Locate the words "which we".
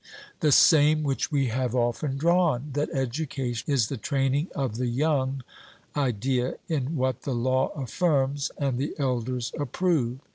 1.03-1.49